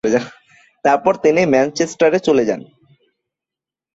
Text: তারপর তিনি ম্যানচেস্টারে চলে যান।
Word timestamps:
তারপর 0.85 1.13
তিনি 1.23 1.41
ম্যানচেস্টারে 1.45 2.19
চলে 2.19 2.43
যান। 2.45 2.61